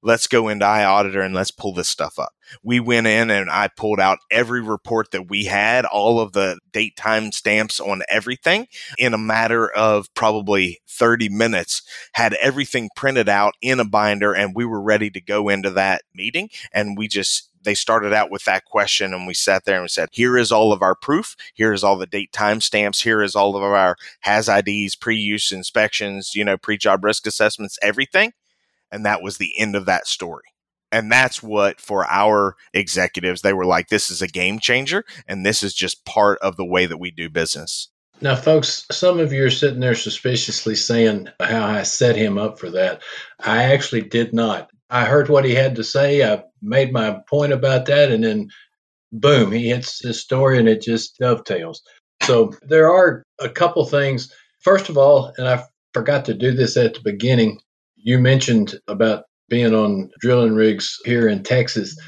let's 0.07 0.29
go 0.29 0.47
into 0.47 0.65
iAuditor 0.65 1.25
and 1.25 1.35
let's 1.35 1.51
pull 1.51 1.75
this 1.75 1.89
stuff 1.89 2.17
up. 2.17 2.33
We 2.63 2.79
went 2.79 3.09
in 3.09 3.29
and 3.29 3.51
I 3.51 3.69
pulled 3.77 3.99
out 3.99 4.21
every 4.31 4.63
report 4.63 5.11
that 5.11 5.29
we 5.29 5.47
had, 5.47 5.85
all 5.85 6.21
of 6.21 6.33
the 6.33 6.61
date 6.73 6.97
time 6.97 7.33
stamps 7.33 7.81
on 7.81 8.03
everything 8.09 8.69
in 8.99 9.15
a 9.15 9.19
matter 9.19 9.69
of 9.69 10.07
probably 10.15 10.79
30 10.89 11.29
minutes, 11.29 11.83
had 12.13 12.35
everything 12.35 12.89
printed 12.95 13.29
out 13.29 13.55
in 13.61 13.81
a 13.81 13.85
binder 13.85 14.33
and 14.33 14.55
we 14.55 14.65
were 14.65 14.81
ready 14.81 15.11
to 15.11 15.21
go 15.21 15.49
into 15.49 15.71
that 15.71 16.03
meeting. 16.15 16.51
And 16.73 16.97
we 16.97 17.09
just, 17.09 17.51
they 17.65 17.75
started 17.75 18.13
out 18.13 18.31
with 18.31 18.45
that 18.45 18.65
question 18.65 19.13
and 19.13 19.27
we 19.27 19.35
sat 19.35 19.65
there 19.65 19.75
and 19.75 19.83
we 19.83 19.89
said, 19.89 20.11
here 20.13 20.39
is 20.39 20.53
all 20.53 20.73
of 20.73 20.83
our 20.83 20.95
proof. 20.95 21.35
Here 21.53 21.73
is 21.73 21.83
all 21.83 21.99
the 21.99 22.07
date 22.07 22.31
time 22.31 22.61
stamps. 22.61 23.03
Here 23.03 23.25
is 23.25 23.35
all 23.35 23.57
of 23.57 23.63
our 23.65 23.97
HAZ 24.21 24.49
IDs, 24.49 24.95
pre-use 24.95 25.51
inspections, 25.51 26.37
you 26.37 26.45
know, 26.45 26.57
pre-job 26.57 27.03
risk 27.03 27.27
assessments, 27.27 27.77
everything 27.83 28.31
and 28.91 29.05
that 29.05 29.23
was 29.23 29.39
the 29.39 29.59
end 29.59 29.77
of 29.77 29.87
that 29.87 30.07
story. 30.07 30.45
And 30.93 31.11
that's 31.11 31.43
what, 31.43 31.81
for 31.81 32.07
our 32.07 32.57
executives, 32.73 33.43
they 33.43 33.53
were 33.53 33.67
like, 33.67 33.89
this 33.89 34.09
is 34.11 34.23
a 34.23 34.29
game 34.29 34.59
changer. 34.59 35.05
And 35.27 35.45
this 35.45 35.63
is 35.63 35.75
just 35.75 36.05
part 36.05 36.39
of 36.41 36.57
the 36.57 36.65
way 36.65 36.87
that 36.87 36.99
we 36.99 37.11
do 37.11 37.29
business. 37.29 37.91
Now, 38.21 38.35
folks, 38.35 38.87
some 38.91 39.19
of 39.19 39.33
you 39.33 39.45
are 39.45 39.51
sitting 39.51 39.81
there 39.81 39.95
suspiciously 39.95 40.75
saying 40.75 41.29
how 41.41 41.67
I 41.67 41.83
set 41.83 42.17
him 42.17 42.39
up 42.39 42.59
for 42.59 42.71
that. 42.71 43.03
I 43.39 43.65
actually 43.65 44.03
did 44.03 44.33
not. 44.33 44.71
I 44.89 45.05
heard 45.05 45.29
what 45.29 45.45
he 45.45 45.55
had 45.55 45.77
to 45.77 45.85
say. 45.85 46.25
I 46.25 46.45
made 46.63 46.93
my 46.93 47.19
point 47.29 47.53
about 47.53 47.87
that. 47.87 48.11
And 48.11 48.25
then, 48.25 48.49
boom, 49.13 49.53
he 49.53 49.69
hits 49.69 50.01
this 50.03 50.23
story 50.23 50.59
and 50.59 50.69
it 50.69 50.81
just 50.81 51.19
dovetails. 51.19 51.83
So, 52.23 52.55
there 52.63 52.91
are 52.91 53.23
a 53.39 53.51
couple 53.51 53.85
things. 53.85 54.33
First 54.61 54.89
of 54.89 54.97
all, 54.97 55.33
and 55.37 55.47
I 55.47 55.65
forgot 55.93 56.25
to 56.27 56.35
do 56.35 56.53
this 56.53 56.77
at 56.79 56.95
the 56.95 57.01
beginning, 57.05 57.59
you 58.07 58.21
mentioned 58.21 58.77
about 58.87 59.25
being 59.49 59.75
on 59.75 60.11
drilling 60.21 60.55
rigs 60.55 61.01
here 61.05 61.29
in 61.29 61.43
Texas. 61.43 61.99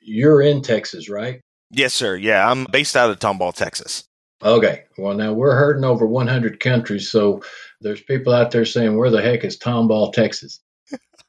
You're 0.00 0.42
in 0.42 0.62
Texas, 0.62 1.08
right? 1.08 1.40
Yes, 1.70 1.94
sir. 1.94 2.16
Yeah, 2.16 2.50
I'm 2.50 2.64
based 2.64 2.96
out 2.96 3.10
of 3.10 3.20
Tomball, 3.20 3.54
Texas. 3.54 4.02
Okay. 4.42 4.82
Well, 4.98 5.14
now 5.14 5.32
we're 5.32 5.54
hurting 5.54 5.84
over 5.84 6.06
100 6.06 6.58
countries, 6.58 7.08
so 7.08 7.40
there's 7.80 8.00
people 8.02 8.32
out 8.34 8.50
there 8.50 8.64
saying, 8.64 8.96
"Where 8.96 9.10
the 9.10 9.22
heck 9.22 9.44
is 9.44 9.56
Tomball, 9.56 10.12
Texas?" 10.12 10.60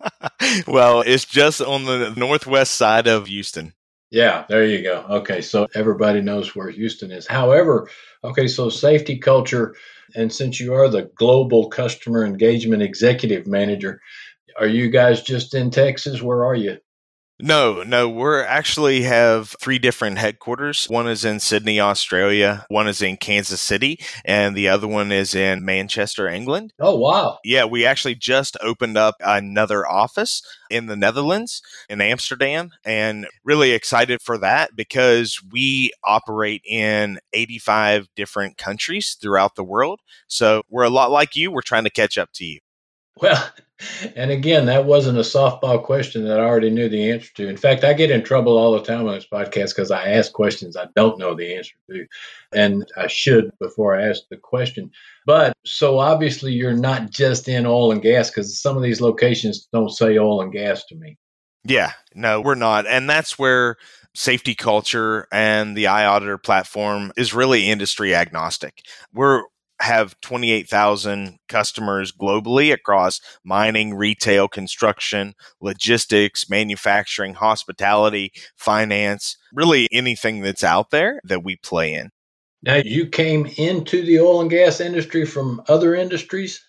well, 0.68 1.02
it's 1.02 1.26
just 1.26 1.62
on 1.62 1.86
the 1.86 2.12
northwest 2.18 2.74
side 2.74 3.08
of 3.08 3.28
Houston. 3.28 3.74
Yeah, 4.12 4.46
there 4.50 4.66
you 4.66 4.82
go. 4.82 5.06
Okay, 5.10 5.42
so 5.42 5.68
everybody 5.76 6.22
knows 6.22 6.56
where 6.56 6.70
Houston 6.70 7.12
is. 7.12 7.28
However, 7.28 7.90
okay, 8.24 8.48
so 8.48 8.70
safety 8.70 9.18
culture 9.18 9.76
and 10.16 10.32
since 10.32 10.60
you 10.60 10.74
are 10.74 10.88
the 10.88 11.10
global 11.16 11.70
customer 11.70 12.26
engagement 12.26 12.82
executive 12.84 13.48
manager, 13.48 14.00
are 14.60 14.68
you 14.68 14.90
guys 14.90 15.24
just 15.24 15.56
in 15.56 15.72
Texas? 15.72 16.22
Where 16.22 16.46
are 16.46 16.56
you? 16.56 16.78
No, 17.42 17.84
no, 17.84 18.08
we're 18.08 18.44
actually 18.44 19.02
have 19.02 19.56
three 19.60 19.78
different 19.78 20.18
headquarters. 20.18 20.86
One 20.86 21.06
is 21.06 21.26
in 21.26 21.42
Sydney, 21.42 21.82
Australia, 21.82 22.66
one 22.70 22.88
is 22.88 23.02
in 23.02 23.18
Kansas 23.18 23.60
City, 23.60 24.00
and 24.24 24.56
the 24.56 24.70
other 24.70 24.88
one 24.88 25.12
is 25.12 25.36
in 25.36 25.66
Manchester, 25.66 26.30
England. 26.30 26.72
Oh, 26.80 26.96
wow. 26.96 27.40
Yeah, 27.44 27.66
we 27.66 27.86
actually 27.86 28.16
just 28.16 28.56
opened 28.62 28.98
up 28.98 29.16
another 29.20 29.86
office 29.86 30.42
in 30.70 30.86
the 30.86 30.96
Netherlands, 30.96 31.62
in 31.90 32.00
Amsterdam, 32.00 32.72
and 32.86 33.28
really 33.44 33.72
excited 33.72 34.22
for 34.22 34.38
that 34.38 34.74
because 34.74 35.42
we 35.52 35.92
operate 36.06 36.62
in 36.66 37.20
85 37.34 38.08
different 38.16 38.58
countries 38.58 39.18
throughout 39.22 39.56
the 39.56 39.64
world. 39.64 40.00
So 40.28 40.64
we're 40.70 40.84
a 40.84 40.90
lot 40.90 41.12
like 41.12 41.36
you. 41.36 41.52
We're 41.52 41.62
trying 41.62 41.84
to 41.84 41.90
catch 41.90 42.18
up 42.18 42.30
to 42.36 42.46
you. 42.46 42.60
Well, 43.22 43.50
and 44.16 44.32
again, 44.32 44.66
that 44.66 44.86
wasn't 44.86 45.18
a 45.18 45.22
softball 45.22 45.84
question 45.84 46.26
that 46.26 46.40
I 46.40 46.44
already 46.44 46.70
knew 46.70 46.90
the 46.90 47.12
answer 47.12 47.34
to. 47.36 47.48
In 47.48 47.58
fact, 47.58 47.84
I 47.84 47.94
get 47.94 48.12
in 48.12 48.24
trouble 48.24 48.58
all 48.58 48.74
the 48.74 48.84
time 48.84 49.08
on 49.08 49.16
this 49.16 49.28
podcast 49.28 49.70
because 49.70 49.92
I 49.92 50.10
ask 50.12 50.32
questions 50.34 50.76
I 50.76 50.88
don't 50.96 51.20
know 51.20 51.34
the 51.34 51.56
answer 51.56 51.76
to. 51.90 52.06
And 52.54 52.86
I 52.98 53.08
should 53.08 53.52
before 53.60 54.00
I 54.00 54.10
ask 54.10 54.24
the 54.30 54.38
question. 54.38 54.92
But 55.26 55.54
so 55.66 56.00
obviously, 56.00 56.54
you're 56.54 56.74
not 56.74 57.10
just 57.10 57.48
in 57.48 57.66
oil 57.66 57.92
and 57.92 58.02
gas 58.02 58.30
because 58.30 58.62
some 58.62 58.76
of 58.78 58.84
these 58.84 59.02
locations 59.02 59.68
don't 59.72 59.90
say 59.90 60.18
oil 60.18 60.42
and 60.42 60.52
gas 60.52 60.86
to 60.86 60.96
me. 60.96 61.18
Yeah, 61.64 61.94
no, 62.14 62.42
we're 62.42 62.56
not. 62.56 62.86
And 62.86 63.10
that's 63.10 63.40
where 63.40 63.78
safety 64.14 64.56
culture 64.56 65.28
and 65.32 65.76
the 65.76 65.86
iAuditor 65.86 66.42
platform 66.42 67.12
is 67.18 67.34
really 67.34 67.70
industry 67.70 68.16
agnostic. 68.16 68.82
We're 69.14 69.44
have 69.82 70.20
28,000 70.22 71.38
customers 71.50 72.12
globally 72.12 72.72
across 72.72 73.20
mining, 73.44 73.94
retail, 73.94 74.48
construction, 74.48 75.34
logistics, 75.62 76.50
manufacturing, 76.50 77.34
hospitality, 77.34 78.32
finance, 78.56 79.38
really 79.54 79.88
anything 79.92 80.42
that's 80.42 80.64
out 80.64 80.92
there 80.92 81.20
that 81.26 81.44
we 81.44 81.58
play 81.58 81.94
in. 81.94 82.10
Now, 82.64 82.82
you 82.84 83.08
came 83.08 83.46
into 83.58 84.04
the 84.04 84.20
oil 84.20 84.42
and 84.42 84.50
gas 84.50 84.80
industry 84.80 85.26
from 85.26 85.62
other 85.68 85.94
industries? 85.94 86.64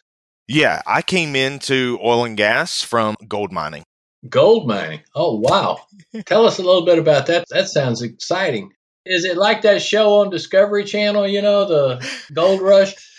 Yeah, 0.48 0.82
I 0.86 1.02
came 1.02 1.34
into 1.34 1.98
oil 2.04 2.24
and 2.24 2.36
gas 2.36 2.82
from 2.82 3.16
gold 3.26 3.52
mining. 3.52 3.82
Gold 4.28 4.66
mining. 4.66 5.00
Oh, 5.14 5.38
wow. 5.38 5.78
Tell 6.26 6.46
us 6.46 6.58
a 6.58 6.62
little 6.62 6.84
bit 6.84 6.98
about 6.98 7.26
that. 7.26 7.44
That 7.50 7.68
sounds 7.68 8.02
exciting. 8.02 8.72
Is 9.06 9.24
it 9.24 9.36
like 9.36 9.62
that 9.62 9.82
show 9.82 10.20
on 10.20 10.30
Discovery 10.30 10.84
Channel, 10.84 11.26
you 11.28 11.40
know, 11.42 11.64
the 11.64 12.06
Gold 12.32 12.60
Rush? 12.60 12.94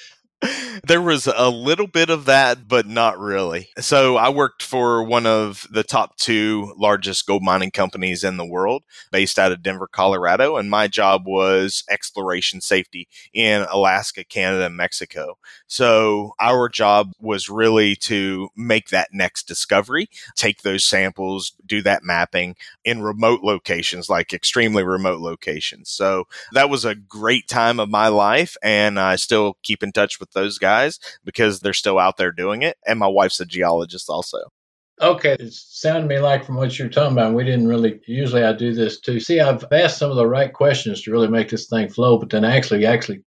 there 0.86 1.02
was 1.02 1.28
a 1.28 1.50
little 1.50 1.88
bit 1.88 2.10
of 2.10 2.26
that, 2.26 2.68
but 2.68 2.86
not 2.86 3.20
really. 3.20 3.70
So 3.80 4.18
I 4.18 4.30
worked 4.30 4.62
for 4.62 5.04
one 5.04 5.26
of 5.26 5.68
the 5.72 5.84
top 5.84 6.18
two 6.18 6.74
largest 6.78 7.26
gold 7.26 7.44
mining 7.44 7.72
companies 7.72 8.24
in 8.24 8.38
the 8.38 8.46
world, 8.46 8.84
based 9.12 9.40
out 9.40 9.52
of 9.52 9.64
Denver, 9.64 9.88
Colorado. 9.88 10.58
And 10.58 10.70
my 10.70 10.88
job 10.88 11.24
was 11.26 11.84
exploration 11.90 12.62
safety 12.62 13.08
in 13.34 13.66
Alaska, 13.72 14.24
Canada, 14.24 14.66
and 14.68 14.78
Mexico. 14.78 15.38
So 15.66 16.34
our 16.40 16.70
job 16.70 17.14
was 17.20 17.50
really 17.50 17.96
to 17.96 18.50
make 18.56 18.90
that 18.90 19.10
next 19.12 19.48
discovery, 19.48 20.10
take 20.36 20.62
those 20.62 20.84
samples, 20.84 21.54
do 21.66 21.82
that 21.82 22.04
mapping 22.04 22.56
in 22.86 23.02
remote 23.02 23.42
locations, 23.42 24.10
like 24.10 24.34
extremely 24.34 24.84
remote 24.84 25.20
locations. 25.20 25.90
So 25.90 26.26
that 26.54 26.70
was 26.70 26.86
a 26.86 26.96
great 26.96 27.48
time 27.48 27.80
of 27.80 27.90
my 27.90 28.08
life. 28.08 28.56
And 28.62 29.00
I 29.00 29.16
still 29.16 29.58
keep 29.64 29.82
in 29.82 29.92
touch 29.92 30.20
with 30.20 30.27
with 30.28 30.42
those 30.42 30.58
guys 30.58 31.00
because 31.24 31.60
they're 31.60 31.74
still 31.74 32.00
out 32.00 32.18
there 32.18 32.32
doing 32.32 32.62
it. 32.62 32.78
And 32.86 33.00
my 33.00 33.08
wife's 33.08 33.40
a 33.40 33.46
geologist 33.46 34.10
also. 34.10 34.40
Okay, 35.00 35.34
it 35.40 35.54
sounded 35.54 36.02
to 36.02 36.08
me 36.08 36.20
like 36.20 36.44
from 36.44 36.56
what 36.56 36.78
you're 36.78 36.90
talking 36.90 37.12
about, 37.12 37.36
we 37.36 37.44
didn't 37.44 37.68
really. 37.68 38.00
Usually, 38.08 38.44
I 38.44 38.54
do 38.54 38.74
this 38.74 39.00
too. 39.00 39.20
See, 39.20 39.40
I've 39.40 39.64
asked 39.72 40.00
some 40.00 40.10
of 40.10 40.18
the 40.18 40.28
right 40.28 40.52
questions 40.52 41.04
to 41.04 41.12
really 41.12 41.28
make 41.28 41.50
this 41.50 41.68
thing 41.68 41.90
flow, 41.90 42.18
but 42.18 42.32
then 42.32 42.44
I 42.44 42.58
actually, 42.58 42.84
actually 42.88 43.22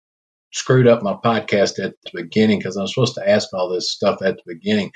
screwed 0.51 0.87
up 0.87 1.03
my 1.03 1.13
podcast 1.13 1.77
at 1.77 1.93
the 2.03 2.23
beginning 2.23 2.57
because 2.57 2.75
I'm 2.75 2.87
supposed 2.87 3.13
to 3.15 3.29
ask 3.29 3.53
all 3.53 3.69
this 3.69 3.91
stuff 3.91 4.23
at 4.23 4.37
the 4.37 4.43
beginning. 4.47 4.91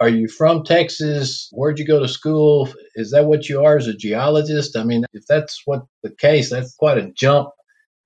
Are 0.00 0.08
you 0.08 0.28
from 0.28 0.62
Texas? 0.62 1.48
Where'd 1.50 1.80
you 1.80 1.86
go 1.86 1.98
to 1.98 2.06
school? 2.06 2.68
Is 2.94 3.10
that 3.10 3.26
what 3.26 3.48
you 3.48 3.64
are 3.64 3.76
as 3.76 3.88
a 3.88 3.96
geologist? 3.96 4.76
I 4.76 4.84
mean, 4.84 5.04
if 5.12 5.24
that's 5.28 5.62
what 5.64 5.82
the 6.04 6.14
case, 6.14 6.50
that's 6.50 6.76
quite 6.76 6.98
a 6.98 7.10
jump 7.16 7.48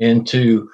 into 0.00 0.70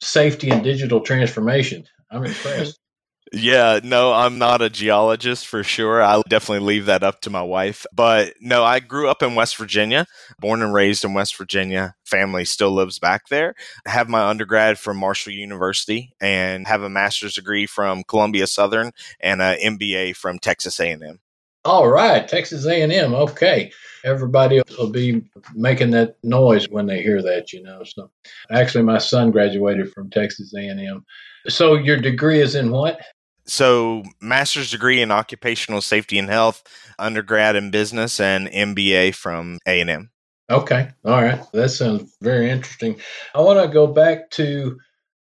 safety 0.00 0.50
and 0.50 0.62
digital 0.62 1.00
transformation. 1.00 1.84
I'm 2.10 2.24
impressed. 2.24 2.78
Yeah, 3.32 3.80
no, 3.82 4.14
I'm 4.14 4.38
not 4.38 4.62
a 4.62 4.70
geologist 4.70 5.46
for 5.46 5.62
sure. 5.62 6.02
I'll 6.02 6.22
definitely 6.28 6.66
leave 6.66 6.86
that 6.86 7.02
up 7.02 7.20
to 7.22 7.30
my 7.30 7.42
wife. 7.42 7.84
But 7.92 8.34
no, 8.40 8.64
I 8.64 8.80
grew 8.80 9.08
up 9.08 9.22
in 9.22 9.34
West 9.34 9.56
Virginia, 9.56 10.06
born 10.40 10.62
and 10.62 10.72
raised 10.72 11.04
in 11.04 11.12
West 11.12 11.36
Virginia. 11.36 11.94
Family 12.04 12.46
still 12.46 12.70
lives 12.70 12.98
back 12.98 13.28
there. 13.28 13.54
I 13.86 13.90
have 13.90 14.08
my 14.08 14.26
undergrad 14.26 14.78
from 14.78 14.96
Marshall 14.96 15.32
University 15.32 16.12
and 16.20 16.66
have 16.66 16.82
a 16.82 16.88
master's 16.88 17.34
degree 17.34 17.66
from 17.66 18.02
Columbia 18.04 18.46
Southern 18.46 18.92
and 19.20 19.42
an 19.42 19.58
MBA 19.58 20.16
from 20.16 20.38
Texas 20.38 20.80
A&M. 20.80 21.20
All 21.68 21.90
right, 21.90 22.26
Texas 22.26 22.64
A&M. 22.64 23.14
Okay. 23.14 23.70
Everybody 24.02 24.62
will 24.78 24.88
be 24.88 25.22
making 25.54 25.90
that 25.90 26.16
noise 26.22 26.66
when 26.70 26.86
they 26.86 27.02
hear 27.02 27.20
that, 27.20 27.52
you 27.52 27.62
know. 27.62 27.84
So 27.84 28.10
actually 28.50 28.84
my 28.84 28.96
son 28.96 29.30
graduated 29.30 29.92
from 29.92 30.08
Texas 30.08 30.54
A&M. 30.56 31.04
So 31.48 31.74
your 31.74 31.98
degree 31.98 32.40
is 32.40 32.54
in 32.54 32.70
what? 32.70 33.02
So, 33.44 34.02
master's 34.20 34.70
degree 34.70 35.02
in 35.02 35.10
occupational 35.10 35.82
safety 35.82 36.18
and 36.18 36.30
health, 36.30 36.62
undergrad 36.98 37.54
in 37.54 37.70
business, 37.70 38.18
and 38.18 38.48
MBA 38.48 39.14
from 39.14 39.58
A 39.66 39.80
and 39.82 39.90
M. 39.90 40.10
Okay, 40.50 40.88
all 41.04 41.22
right, 41.22 41.40
that 41.52 41.68
sounds 41.68 42.16
very 42.22 42.50
interesting. 42.50 42.98
I 43.34 43.42
want 43.42 43.60
to 43.60 43.72
go 43.72 43.86
back 43.86 44.30
to 44.32 44.78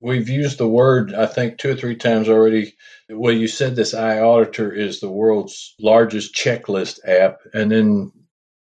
we've 0.05 0.29
used 0.29 0.59
the 0.59 0.69
word 0.69 1.15
I 1.15 1.25
think 1.27 1.57
two 1.57 1.71
or 1.71 1.75
three 1.75 1.97
times 1.97 2.29
already. 2.29 2.77
Well, 3.09 3.33
you 3.33 3.49
said 3.49 3.75
this 3.75 3.95
iAuditor 3.95 4.77
is 4.77 5.01
the 5.01 5.11
world's 5.11 5.75
largest 5.81 6.35
checklist 6.35 6.99
app, 7.09 7.39
and 7.55 7.73
then 7.73 8.13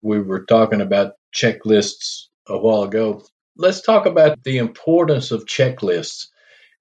we 0.01 0.21
were 0.21 0.45
talking 0.45 0.79
about 0.81 1.13
checklists 1.35 2.27
a 2.47 2.57
while 2.57 2.83
ago. 2.83 3.23
Let's 3.57 3.81
talk 3.81 4.05
about 4.05 4.43
the 4.43 4.57
importance 4.57 5.31
of 5.31 5.45
checklists. 5.45 6.27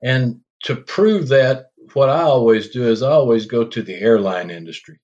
And 0.02 0.40
to 0.64 0.76
prove 0.76 1.28
that, 1.28 1.66
what 1.94 2.08
I 2.08 2.22
always 2.22 2.70
do 2.70 2.88
is 2.88 3.02
I 3.02 3.10
always 3.10 3.46
go 3.46 3.64
to 3.64 3.82
the 3.82 3.94
airline 3.94 4.50
industry. 4.50 5.00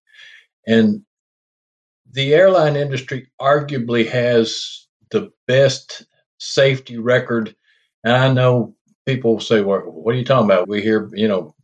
And 0.66 1.02
the 2.10 2.34
airline 2.34 2.76
industry 2.76 3.30
arguably 3.40 4.08
has 4.08 4.86
the 5.10 5.30
best 5.46 6.06
safety 6.38 6.96
record. 6.96 7.54
And 8.04 8.14
I 8.14 8.32
know 8.32 8.76
people 9.08 9.40
say, 9.40 9.62
well, 9.62 9.80
what 9.80 10.14
are 10.14 10.18
you 10.18 10.24
talking 10.24 10.44
about? 10.44 10.68
We 10.68 10.82
hear, 10.82 11.08
you 11.14 11.26
know, 11.26 11.54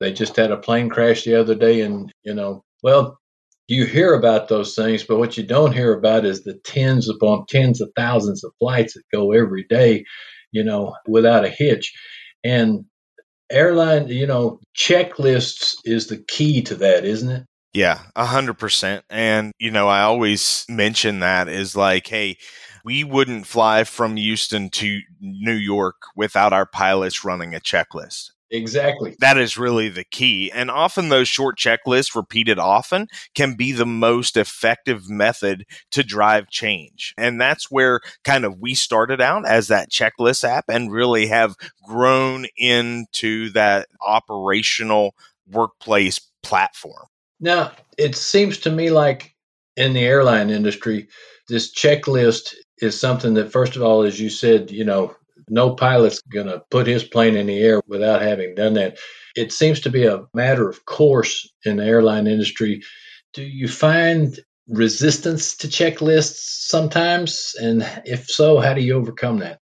they 0.00 0.12
just 0.12 0.36
had 0.36 0.50
a 0.50 0.58
plane 0.58 0.90
crash 0.90 1.24
the 1.24 1.40
other 1.40 1.54
day. 1.54 1.80
And, 1.80 2.12
you 2.24 2.34
know, 2.34 2.62
well, 2.82 3.18
you 3.68 3.86
hear 3.86 4.12
about 4.12 4.48
those 4.48 4.74
things, 4.74 5.02
but 5.02 5.18
what 5.18 5.38
you 5.38 5.42
don't 5.46 5.72
hear 5.72 5.94
about 5.94 6.26
is 6.26 6.44
the 6.44 6.60
tens 6.62 7.08
upon 7.08 7.46
tens 7.48 7.80
of 7.80 7.90
thousands 7.96 8.44
of 8.44 8.52
flights 8.58 8.92
that 8.94 9.02
go 9.10 9.32
every 9.32 9.64
day, 9.70 10.04
you 10.52 10.62
know, 10.62 10.94
without 11.08 11.46
a 11.46 11.48
hitch. 11.48 11.90
And 12.44 12.84
airline, 13.50 14.08
you 14.08 14.26
know, 14.26 14.60
checklists 14.76 15.76
is 15.86 16.08
the 16.08 16.22
key 16.28 16.60
to 16.62 16.74
that, 16.74 17.06
isn't 17.06 17.30
it? 17.30 17.44
Yeah, 17.72 18.00
a 18.14 18.26
hundred 18.26 18.58
percent. 18.58 19.04
And, 19.08 19.52
you 19.58 19.70
know, 19.70 19.88
I 19.88 20.02
always 20.02 20.66
mention 20.68 21.20
that 21.20 21.48
is 21.48 21.74
like, 21.74 22.06
hey, 22.06 22.36
we 22.84 23.04
wouldn't 23.04 23.46
fly 23.46 23.84
from 23.84 24.16
Houston 24.16 24.70
to 24.70 25.00
New 25.20 25.54
York 25.54 25.96
without 26.16 26.52
our 26.52 26.66
pilots 26.66 27.24
running 27.24 27.54
a 27.54 27.60
checklist. 27.60 28.30
Exactly. 28.50 29.14
That 29.20 29.38
is 29.38 29.56
really 29.56 29.88
the 29.88 30.04
key. 30.04 30.50
And 30.52 30.70
often 30.70 31.08
those 31.08 31.28
short 31.28 31.56
checklists 31.56 32.16
repeated 32.16 32.58
often 32.58 33.06
can 33.34 33.54
be 33.54 33.70
the 33.70 33.86
most 33.86 34.36
effective 34.36 35.08
method 35.08 35.64
to 35.92 36.02
drive 36.02 36.50
change. 36.50 37.14
And 37.16 37.40
that's 37.40 37.70
where 37.70 38.00
kind 38.24 38.44
of 38.44 38.58
we 38.58 38.74
started 38.74 39.20
out 39.20 39.46
as 39.46 39.68
that 39.68 39.90
checklist 39.90 40.42
app 40.42 40.64
and 40.68 40.92
really 40.92 41.28
have 41.28 41.54
grown 41.86 42.46
into 42.56 43.50
that 43.50 43.88
operational 44.04 45.14
workplace 45.48 46.20
platform. 46.42 47.06
Now, 47.38 47.72
it 47.96 48.16
seems 48.16 48.58
to 48.58 48.70
me 48.70 48.90
like 48.90 49.34
in 49.76 49.92
the 49.92 50.04
airline 50.04 50.50
industry, 50.50 51.08
this 51.48 51.72
checklist 51.72 52.54
is 52.80 52.98
something 52.98 53.34
that, 53.34 53.52
first 53.52 53.76
of 53.76 53.82
all, 53.82 54.02
as 54.02 54.18
you 54.18 54.30
said, 54.30 54.70
you 54.70 54.84
know, 54.84 55.14
no 55.48 55.74
pilot's 55.74 56.20
going 56.22 56.46
to 56.46 56.62
put 56.70 56.86
his 56.86 57.04
plane 57.04 57.36
in 57.36 57.46
the 57.46 57.58
air 57.58 57.80
without 57.86 58.22
having 58.22 58.54
done 58.54 58.74
that. 58.74 58.98
It 59.36 59.52
seems 59.52 59.80
to 59.80 59.90
be 59.90 60.06
a 60.06 60.24
matter 60.34 60.68
of 60.68 60.84
course 60.84 61.50
in 61.64 61.76
the 61.76 61.84
airline 61.84 62.26
industry. 62.26 62.82
Do 63.32 63.42
you 63.42 63.68
find 63.68 64.38
resistance 64.68 65.56
to 65.58 65.68
checklists 65.68 66.66
sometimes? 66.66 67.54
And 67.60 67.86
if 68.04 68.28
so, 68.28 68.58
how 68.58 68.74
do 68.74 68.80
you 68.80 68.94
overcome 68.94 69.38
that? 69.38 69.58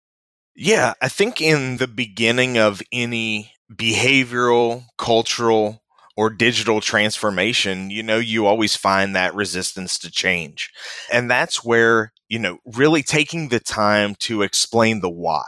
Yeah, 0.54 0.94
I 1.02 1.08
think 1.08 1.40
in 1.40 1.76
the 1.76 1.88
beginning 1.88 2.58
of 2.58 2.82
any 2.90 3.52
behavioral, 3.72 4.84
cultural, 4.96 5.82
or 6.16 6.30
digital 6.30 6.80
transformation, 6.80 7.90
you 7.90 8.02
know, 8.02 8.18
you 8.18 8.46
always 8.46 8.74
find 8.74 9.14
that 9.14 9.34
resistance 9.34 9.98
to 9.98 10.10
change. 10.10 10.72
And 11.12 11.30
that's 11.30 11.64
where, 11.64 12.12
you 12.28 12.38
know, 12.38 12.58
really 12.64 13.02
taking 13.02 13.48
the 13.48 13.60
time 13.60 14.14
to 14.20 14.42
explain 14.42 15.00
the 15.00 15.10
why 15.10 15.44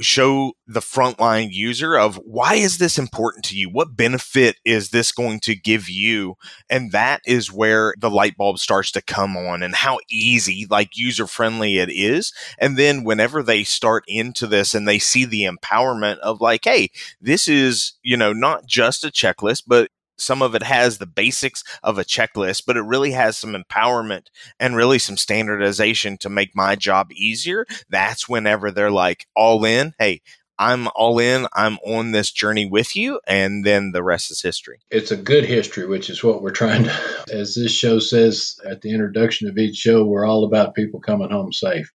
show 0.00 0.52
the 0.66 0.80
frontline 0.80 1.48
user 1.50 1.96
of 1.96 2.16
why 2.16 2.54
is 2.54 2.78
this 2.78 2.98
important 2.98 3.44
to 3.46 3.56
you? 3.56 3.68
What 3.68 3.96
benefit 3.96 4.56
is 4.64 4.90
this 4.90 5.12
going 5.12 5.40
to 5.40 5.54
give 5.54 5.88
you? 5.88 6.34
And 6.68 6.92
that 6.92 7.20
is 7.26 7.52
where 7.52 7.94
the 7.98 8.10
light 8.10 8.36
bulb 8.36 8.58
starts 8.58 8.90
to 8.92 9.02
come 9.02 9.36
on 9.36 9.62
and 9.62 9.74
how 9.74 9.98
easy, 10.10 10.66
like 10.70 10.96
user 10.96 11.26
friendly 11.26 11.78
it 11.78 11.90
is. 11.90 12.32
And 12.58 12.76
then 12.76 13.04
whenever 13.04 13.42
they 13.42 13.64
start 13.64 14.04
into 14.06 14.46
this 14.46 14.74
and 14.74 14.86
they 14.86 14.98
see 14.98 15.24
the 15.24 15.44
empowerment 15.44 16.18
of 16.18 16.40
like, 16.40 16.64
hey, 16.64 16.90
this 17.20 17.48
is, 17.48 17.94
you 18.02 18.16
know, 18.16 18.32
not 18.32 18.66
just 18.66 19.04
a 19.04 19.08
checklist, 19.08 19.64
but 19.66 19.90
some 20.20 20.42
of 20.42 20.54
it 20.54 20.62
has 20.62 20.98
the 20.98 21.06
basics 21.06 21.64
of 21.82 21.98
a 21.98 22.04
checklist, 22.04 22.64
but 22.66 22.76
it 22.76 22.82
really 22.82 23.12
has 23.12 23.36
some 23.36 23.54
empowerment 23.54 24.26
and 24.58 24.76
really 24.76 24.98
some 24.98 25.16
standardization 25.16 26.18
to 26.18 26.28
make 26.28 26.54
my 26.54 26.76
job 26.76 27.12
easier. 27.12 27.66
That's 27.88 28.28
whenever 28.28 28.70
they're 28.70 28.90
like 28.90 29.26
all 29.34 29.64
in. 29.64 29.94
Hey, 29.98 30.22
I'm 30.58 30.88
all 30.94 31.18
in. 31.18 31.46
I'm 31.54 31.78
on 31.78 32.12
this 32.12 32.30
journey 32.30 32.66
with 32.66 32.94
you. 32.94 33.18
And 33.26 33.64
then 33.64 33.92
the 33.92 34.02
rest 34.02 34.30
is 34.30 34.42
history. 34.42 34.80
It's 34.90 35.10
a 35.10 35.16
good 35.16 35.46
history, 35.46 35.86
which 35.86 36.10
is 36.10 36.22
what 36.22 36.42
we're 36.42 36.50
trying 36.50 36.84
to, 36.84 36.92
as 37.32 37.54
this 37.54 37.72
show 37.72 37.98
says 37.98 38.60
at 38.68 38.82
the 38.82 38.92
introduction 38.92 39.48
of 39.48 39.56
each 39.56 39.76
show, 39.76 40.04
we're 40.04 40.26
all 40.26 40.44
about 40.44 40.74
people 40.74 41.00
coming 41.00 41.30
home 41.30 41.52
safe. 41.52 41.90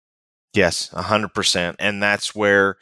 Yes, 0.53 0.89
100%. 0.93 1.75
And 1.77 2.01
that's 2.01 2.33
where 2.33 2.77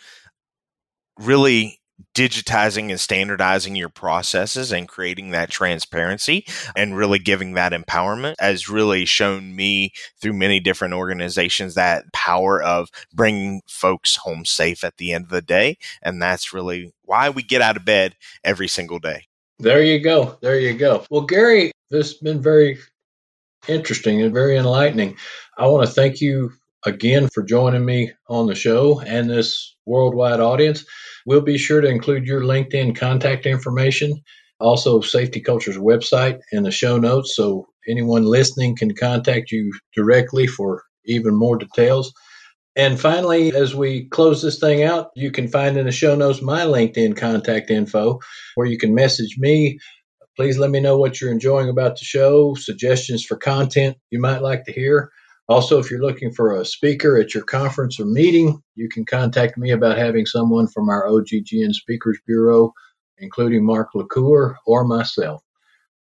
really 1.20 1.82
digitizing 2.16 2.90
and 2.90 3.00
standardizing 3.00 3.76
your 3.76 3.90
processes 3.90 4.72
and 4.72 4.88
creating 4.88 5.32
that 5.32 5.50
transparency 5.50 6.46
and 6.76 6.96
really 6.96 7.20
giving 7.20 7.54
that 7.54 7.72
empowerment 7.72 8.36
has 8.40 8.70
really 8.70 9.06
shown 9.06 9.56
me 9.56 9.92
through 10.22 10.34
many 10.34 10.60
different 10.60 10.94
organizations 10.94 11.76
that 11.76 12.12
power 12.14 12.62
of 12.62 12.90
bringing 13.14 13.62
folks 13.68 14.18
home 14.18 14.46
safe 14.46 14.84
at 14.84 14.98
the 14.98 15.12
end 15.12 15.26
of 15.26 15.32
the 15.32 15.42
day. 15.42 15.78
And 16.02 16.22
that's 16.22 16.54
really 16.54 16.94
why 17.04 17.30
we 17.30 17.44
get 17.44 17.62
out 17.62 17.78
of 17.78 17.86
bed 17.86 18.16
every 18.44 18.68
single 18.68 19.00
day. 19.00 19.26
There 19.60 19.84
you 19.84 20.00
go. 20.00 20.38
There 20.42 20.60
you 20.60 20.74
go. 20.74 21.06
Well 21.10 21.22
gary 21.22 21.72
this 21.90 22.12
has 22.12 22.18
been 22.18 22.42
very 22.42 22.80
interesting 23.68 24.22
and 24.22 24.34
very 24.34 24.58
enlightening. 24.58 25.16
I 25.58 25.68
want 25.68 25.86
to 25.86 25.94
thank 25.94 26.22
you 26.22 26.54
again 26.86 27.30
for 27.30 27.44
joining 27.44 27.86
me 27.86 28.12
on 28.28 28.48
the 28.48 28.56
show 28.56 29.00
and 29.02 29.30
this 29.30 29.76
worldwide 29.86 30.40
audience 30.40 30.86
We'll 31.26 31.42
be 31.42 31.58
sure 31.58 31.82
to 31.82 31.88
include 31.88 32.26
your 32.26 32.42
LinkedIn 32.42 32.98
contact 32.98 33.46
information, 33.46 34.22
also 34.60 35.02
Safety 35.02 35.40
Culture's 35.40 35.78
website 35.78 36.40
in 36.52 36.64
the 36.64 36.72
show 36.72 36.98
notes 36.98 37.36
so 37.36 37.68
anyone 37.88 38.26
listening 38.26 38.76
can 38.76 38.94
contact 38.94 39.52
you 39.52 39.72
directly 39.96 40.48
for 40.48 40.84
even 41.06 41.36
more 41.36 41.58
details. 41.58 42.14
And 42.76 43.00
finally, 43.00 43.54
as 43.54 43.76
we 43.76 44.10
close 44.10 44.42
this 44.42 44.60
thing 44.60 44.84
out, 44.84 45.12
you 45.16 45.32
can 45.32 45.48
find 45.48 45.78
in 45.78 45.86
the 45.86 45.92
show 45.92 46.16
notes 46.16 46.42
my 46.42 46.62
LinkedIn 46.62 47.16
contact 47.16 47.70
info 47.70 48.20
where 48.56 48.68
you 48.68 48.78
can 48.78 48.96
message 48.96 49.38
me. 49.38 49.80
Please 50.36 50.58
let 50.58 50.72
me 50.72 50.80
know 50.80 50.98
what 50.98 51.22
you're 51.22 51.32
enjoying 51.32 51.70
about 51.70 51.98
the 52.00 52.06
show, 52.06 52.56
suggestions 52.56 53.24
for 53.24 53.38
content 53.38 53.96
you 54.10 54.20
might 54.20 54.42
like 54.42 54.66
to 54.66 54.74
hear. 54.74 55.12
Also, 55.50 55.78
if 55.78 55.92
you're 55.92 56.02
looking 56.02 56.32
for 56.32 56.56
a 56.56 56.66
speaker 56.66 57.18
at 57.18 57.34
your 57.34 57.44
conference 57.44 58.00
or 58.00 58.06
meeting, 58.06 58.62
you 58.76 58.88
can 58.88 59.06
contact 59.06 59.58
me 59.58 59.72
about 59.72 59.98
having 59.98 60.26
someone 60.26 60.68
from 60.68 60.90
our 60.90 61.06
OGGN 61.06 61.74
Speakers 61.74 62.18
Bureau, 62.26 62.74
including 63.18 63.66
Mark 63.66 63.90
LaCour 63.94 64.58
or 64.66 64.86
myself. 64.86 65.44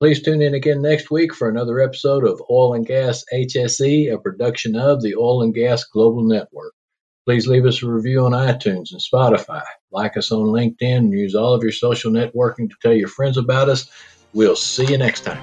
Please 0.00 0.20
tune 0.20 0.42
in 0.42 0.54
again 0.54 0.82
next 0.82 1.10
week 1.10 1.34
for 1.34 1.48
another 1.48 1.80
episode 1.80 2.24
of 2.24 2.42
Oil 2.50 2.74
and 2.74 2.84
Gas 2.84 3.24
HSE, 3.32 4.12
a 4.12 4.18
production 4.18 4.76
of 4.76 5.00
the 5.00 5.14
Oil 5.14 5.42
and 5.42 5.54
Gas 5.54 5.84
Global 5.84 6.22
Network. 6.24 6.74
Please 7.24 7.46
leave 7.46 7.64
us 7.66 7.82
a 7.82 7.86
review 7.86 8.26
on 8.26 8.32
iTunes 8.32 8.90
and 8.90 9.00
Spotify. 9.00 9.62
Like 9.92 10.16
us 10.16 10.32
on 10.32 10.46
LinkedIn 10.46 10.96
and 10.96 11.12
use 11.12 11.36
all 11.36 11.54
of 11.54 11.62
your 11.62 11.72
social 11.72 12.10
networking 12.10 12.68
to 12.68 12.76
tell 12.82 12.92
your 12.92 13.08
friends 13.08 13.36
about 13.36 13.68
us. 13.68 13.88
We'll 14.32 14.56
see 14.56 14.86
you 14.86 14.98
next 14.98 15.20
time. 15.20 15.42